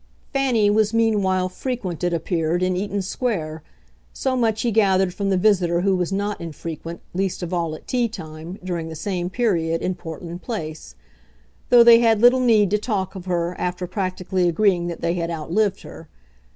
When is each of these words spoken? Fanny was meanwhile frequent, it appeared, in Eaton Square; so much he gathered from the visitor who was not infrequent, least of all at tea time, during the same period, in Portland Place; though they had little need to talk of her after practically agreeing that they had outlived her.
Fanny 0.33 0.67
was 0.71 0.95
meanwhile 0.95 1.47
frequent, 1.47 2.03
it 2.03 2.11
appeared, 2.11 2.63
in 2.63 2.75
Eaton 2.75 3.03
Square; 3.03 3.61
so 4.13 4.35
much 4.35 4.63
he 4.63 4.71
gathered 4.71 5.13
from 5.13 5.29
the 5.29 5.37
visitor 5.37 5.81
who 5.81 5.95
was 5.95 6.11
not 6.11 6.41
infrequent, 6.41 7.01
least 7.13 7.43
of 7.43 7.53
all 7.53 7.75
at 7.75 7.85
tea 7.85 8.07
time, 8.07 8.57
during 8.63 8.89
the 8.89 8.95
same 8.95 9.29
period, 9.29 9.83
in 9.83 9.93
Portland 9.93 10.41
Place; 10.41 10.95
though 11.69 11.83
they 11.83 11.99
had 11.99 12.19
little 12.19 12.39
need 12.39 12.71
to 12.71 12.79
talk 12.79 13.13
of 13.13 13.25
her 13.25 13.55
after 13.59 13.85
practically 13.85 14.49
agreeing 14.49 14.87
that 14.87 15.01
they 15.01 15.13
had 15.13 15.29
outlived 15.29 15.83
her. 15.83 16.09